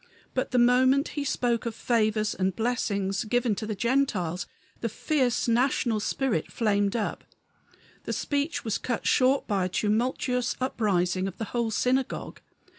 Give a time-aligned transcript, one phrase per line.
[0.33, 4.47] But the moment he spoke of favors and blessings given to the Gentiles
[4.79, 7.23] the fierce national spirit flamed up;
[8.05, 12.39] the speech was cut short by a tumultuous uprising of the whole synagogue.